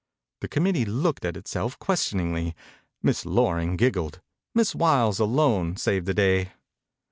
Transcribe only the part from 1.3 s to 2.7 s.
it self questioningly.